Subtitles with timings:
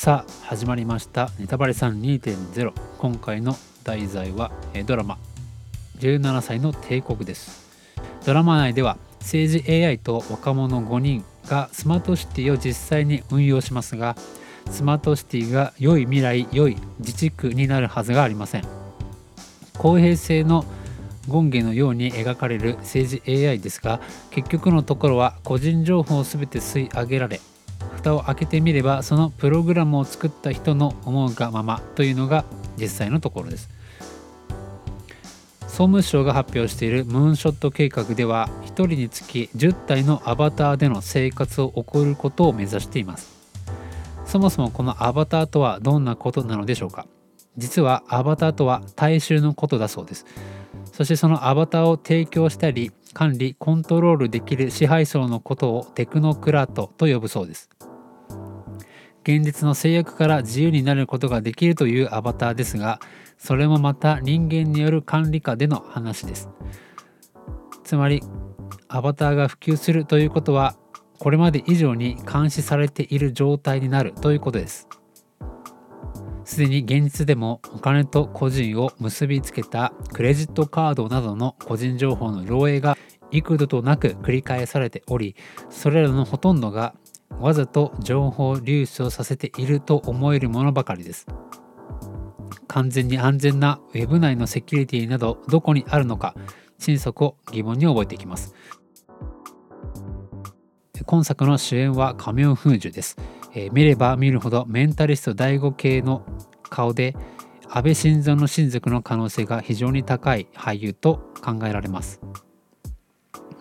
[0.00, 1.28] さあ始まりました。
[1.40, 4.52] ネタバレさん2.0今回の題材は
[4.86, 5.18] ドラマ。
[5.98, 7.68] 17歳の帝国です。
[8.24, 14.14] ドラマ内では政治 AI と若者5人がスマートシティを実際に運用しますが
[14.70, 18.62] スマートシティが良い未来良い自治区になるはずがありません。
[19.78, 20.64] 公平性の
[21.28, 27.40] 権限のように描かれる政治 AI ですが結局のところは個人情報を全て吸い上げられ
[27.98, 32.44] 蓋を開けてみればそのプログラムを作った人の思うがままというのが
[32.76, 33.68] 実際のところです。
[35.66, 43.36] 総務省が発表しているムーンショット計画では1人につき10体のアバターでの生活を送ることを目指しています。
[44.24, 47.06] そもそもこのアバターとはどんなことなのでしょうか。
[47.56, 50.26] 実はアバターとは大衆のことだそうです。
[50.92, 57.70] そしてそのアバターを提供したり管理コントロールできる支配層のことをテクノクラートと呼ぶそうです。
[59.22, 63.00] 現実の制約から自由になることができるというアバターですが
[63.36, 66.48] それもまた人間による管理下での話です。
[67.84, 68.22] つまり
[68.88, 70.76] アバターが普及するということは
[71.18, 74.88] これまで以上に監視されている状態になるということです。
[76.44, 82.96] すでに現実でもお金と個人を結びつけたクレジットカードなどの個人情報の漏洩が
[83.30, 85.36] 幾度となく繰り返されており
[85.68, 86.94] それらのほとんどが
[87.38, 91.26] わざと情報流出をさせていると思えるものばかりです。
[92.66, 96.34] 完全に安全な Web 内のセキュリティなどどこにあるのか
[96.78, 98.54] 心底疑問に覚えていきます。
[101.06, 103.16] 今作の主演はカメオン・フージュです、
[103.54, 106.22] えー見れば見るほどメンタリスト第5系の
[106.68, 107.16] 顔で
[107.70, 112.20] 安倍晋三の親族の可能性が非常に高い俳優と考えられます。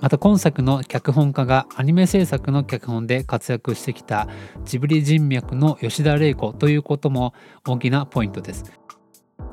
[0.00, 4.28] また今作の脚本家がアニメ制作の脚本で活躍してきた
[4.64, 7.32] ジブリ人脈の吉田玲子ということも
[7.66, 8.64] 大きなポイントです。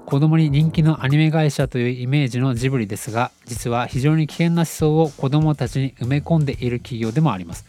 [0.06, 7.66] 子供に人気のアニメ会社というイメージのジブリですが実は非常に危険な思想を子供たちに埋め込んでいる企業でもあります。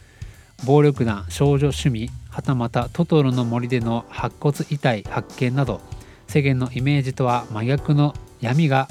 [0.65, 5.81] 暴力団少女趣味はたまたトトロの森での白骨遺体発見など
[6.27, 8.87] 世間のイメージとは真逆の闇が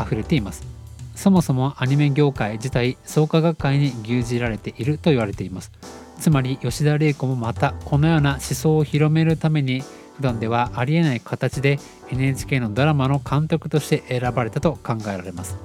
[0.00, 0.75] 溢れています。
[1.16, 5.72] そもそもアニメ業界自体創価学会に牛耳られていると言われています。
[6.20, 9.82] つまり吉田玲子もまたこのような思想を広めるために
[10.16, 11.78] 普段ではありえない形で
[12.10, 15.56] NHK のドラマの監督として選ばれたと考えられます。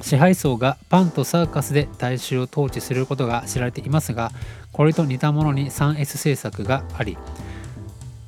[0.00, 4.30] 支配層がパンとサーカスで大衆を統治することが知られていますが
[4.72, 7.18] これと似たものに 3S 制作があり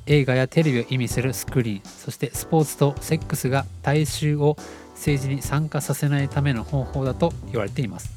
[0.05, 4.57] 映画やテレビを意味するスクリーンそしてスポーツとセックスが大衆を
[5.01, 8.11] 政治に参加させないための方法だと言われています。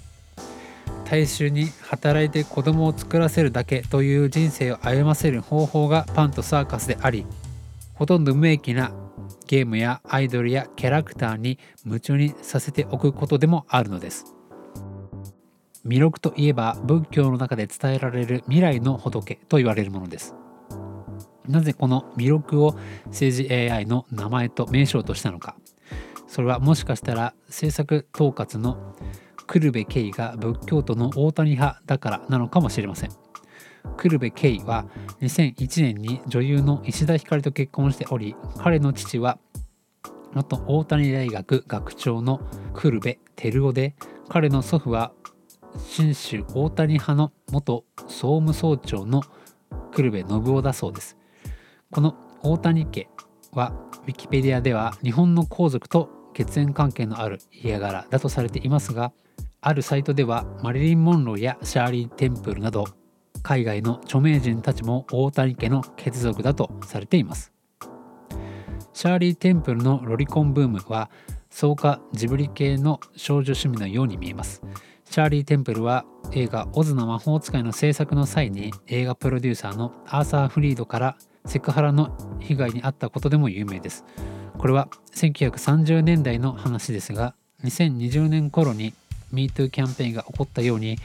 [1.07, 7.27] 大衆に働いて子供を作らせるだけという人生を歩ませる方法がパンとサーカスであり
[7.95, 8.93] ほとんど無益な
[9.47, 14.35] ゲームやアイドルやキャラクターに夢中にさせておくことでもあるのです。
[15.87, 20.35] 魅力といえば仏教の中で伝えられる未来の仏と言われるものです。
[21.49, 25.57] なぜこの魅力を政治 AI の名前と名称としたのか。
[26.35, 28.97] それはもしかしたら制作統括の
[29.47, 33.11] 久留部圭が仏教徒の大谷派だからなのかもしれません。
[33.97, 34.85] 久留部圭は
[35.21, 39.39] 2001年に女優の石田ひかりと結婚しており彼の父は
[40.33, 42.41] 元大谷大学学長の
[42.75, 43.95] 久留部照夫で
[44.29, 45.13] 彼の祖父は
[45.87, 49.23] 信州大谷派の元総務総長の
[49.93, 51.17] 久留部信夫だそうです。
[51.93, 53.09] この大谷家
[53.53, 53.73] は
[54.05, 59.13] ウィキペディアでは日本の皇族と血縁関係のある家柄だとされていますが
[59.63, 62.85] あるサイトではマリリン・モンローやシャーリー・テンプルなど
[63.43, 67.53] 海外の著名人たちも大谷家の血族だとされています。
[68.93, 71.11] シャーリー・テンプルのロリコンブームは
[71.51, 74.63] 創価ジブリ系の少女趣味のように見えます。
[75.05, 84.05] シャーリー・テンプルは映画「オズの魔法使い」の制作の際に映画プロデューサーのアーサー・フリードからセクハラの被害に遭ったことでも有名です。
[84.59, 88.95] これは1930年代の話ですが2020年頃に
[89.33, 90.97] MeToo キャンペーンが起こったように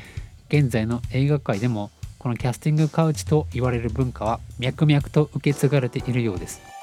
[0.48, 6.79] 現在の映画界でもこのキャスティングカウチと言われる文化は脈々と受け継がれているようです。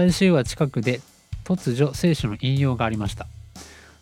[0.00, 1.02] 最終話近くで
[1.44, 3.26] 突如聖書の引用がありました。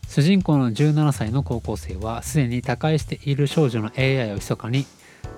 [0.07, 4.87] 主人公の17歳の高校生はすでに他界している少女の AI を密かに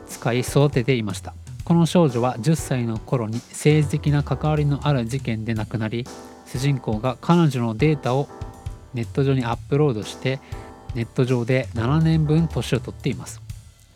[0.06, 1.32] 使い育てていました。
[1.64, 6.06] この少女は10歳の頃に政治的な関わりのある事件で亡くなり
[6.44, 8.28] 主人公が彼女のデータを
[8.92, 10.40] ネット上にアップロードして
[10.94, 13.40] ネット上で7年分年を取っています。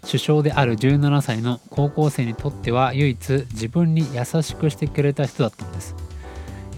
[0.07, 6.04] 首相である17歳の高校生にとっては唯一自分に優しくしてくれた人だったのです。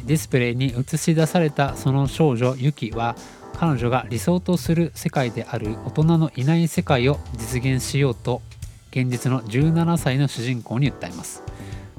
[0.06, 3.16] ディスプレイに映し出されたその少女ユキは
[3.58, 8.40] 彼女が理想とする世界である大人のいない世界を実現しようと
[8.90, 11.42] 現実の17歳の主人公に訴えます。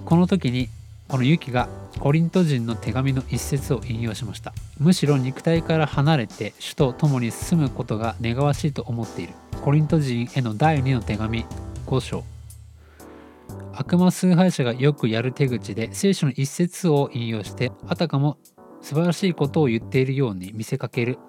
[0.06, 0.70] この時に
[1.08, 1.68] このユキが
[2.00, 4.54] コリント人の手紙の一節を引用しました。
[4.80, 9.34] むしろ肉体から離れて主と共に住むことが願わしいと思っている。
[9.62, 11.46] コリント人への第2の手紙
[11.86, 12.37] 5章。
[13.80, 18.38] 悪魔崇拝者がよくやる手口で聖書の一節を引用してあたかも
[18.82, 21.20] 素晴らしいことを言っているように見せかける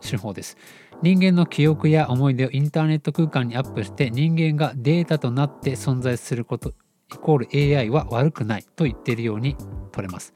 [0.00, 0.56] 手法です。
[1.00, 6.74] 人間の記憶や思い出をインターネット空間にアップして人間がデータとなって存在すること
[7.12, 7.38] イコー
[7.72, 9.56] ル AI は悪くないと言っているように
[9.92, 10.34] 取れます。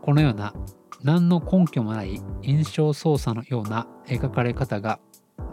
[0.00, 0.54] このような
[1.02, 5.00] 何の根拠もない印象操作のような描かれ方が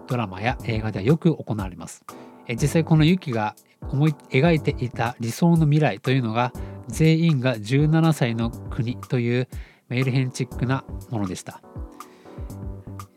[0.08, 2.06] ドラマや映画ではよく行われます。
[2.50, 6.54] 実際このユキが思い描いていた理想の未来というのが
[6.88, 9.48] 全員が17歳の国という
[9.90, 11.62] メールヘンチックなものでした。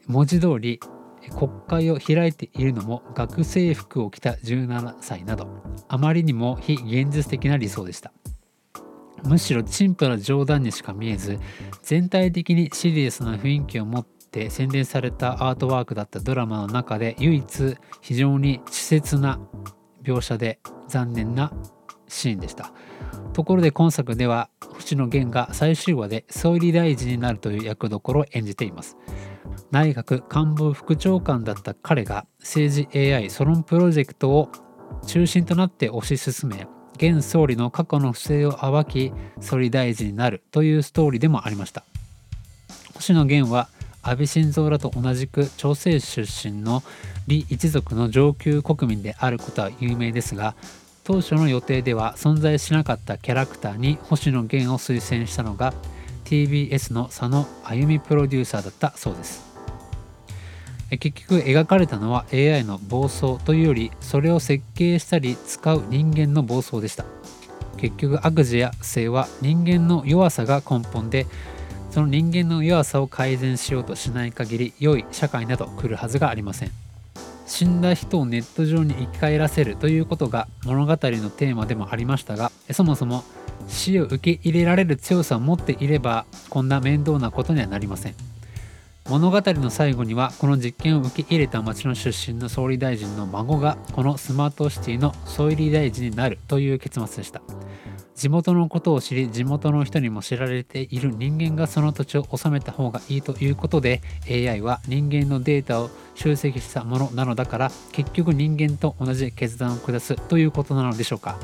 [0.06, 0.80] 文字通り
[1.36, 5.48] 国会を開いているのも学生服を着た17歳など
[5.88, 8.12] あまりにも非現実的な理想でした。
[9.24, 11.38] むしろ陳腐な冗談にしか見えず
[11.82, 19.38] 全体的にシリアスな雰囲気を持って宣伝されたアートワークだったドラマの中で唯一非常に稚拙な
[20.02, 21.52] 描写で残念な
[22.08, 22.72] シーンでした。
[23.32, 28.96] ところで今作では星野源が最終話で総理大臣になるという役どころを演じています。
[29.70, 34.50] 内閣官房副長官だった彼が政治 AI ソロンプロジェクトを
[35.06, 36.66] 中心となって推し進め
[36.96, 41.84] 現総理の過去の不正を暴き総理大臣になるというストーリーでもありました。
[42.94, 43.68] 星野源は
[44.02, 46.82] 安倍晋三らと同じく朝鮮出身の
[47.28, 50.54] 李一族の上級国民であることは有名ですが
[51.04, 55.72] 当初の予定では存在しなかったキャラクターに星野源を推薦したのが
[56.24, 59.52] TBS の佐野あゆみプロデューサーだったそうです。
[60.98, 67.04] 結局描かれたのは AI の暴走というよりそれを設計したり使う人間の暴走でした。
[67.78, 71.26] 結局悪事や性は人間の弱さが根本で
[71.92, 76.70] その人間の弱さを改善しようとしない限り良い社会など来るはずがありません。
[77.46, 83.24] 死んだ人をネット上に生き返らせるということが物語のテーマでもありましたがそもそも
[83.68, 88.14] 死を受け入れられる強さを持っていればこんな面倒なことにはなりません。
[89.10, 97.42] 物語の最後にはこの実験を受け入れた町の出身の総理大臣の孫がこのスマートシティの総理大臣になるという結末でした。
[98.14, 111.38] 地元のことを知り地元の人にも知られている人間がその土地を治めた方がいいということで AI は人間のデータを集積したものなのだから結局人間と同じ決断を下すということなのでしょうか。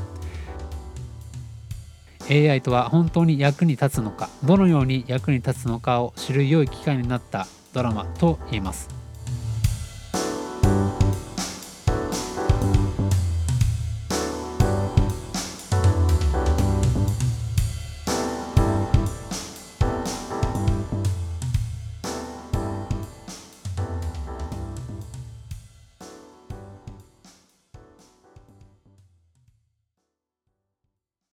[2.31, 8.98] AI とは本当に役に立つのかどのように役に立つのかを知る良い機会になったドラマと言えます。